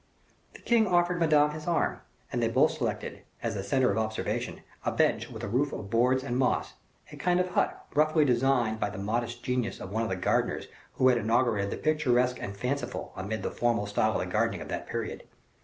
[0.55, 1.99] The king offered Madame his arm,
[2.33, 5.91] and they both selected, as the center of observation, a bench with a roof of
[5.91, 6.73] boards and moss,
[7.11, 10.65] a kind of hut roughly designed by the modest genius of one of the gardeners
[10.93, 14.69] who had inaugurated the picturesque and fanciful amid the formal style of the gardening of
[14.69, 15.21] that period.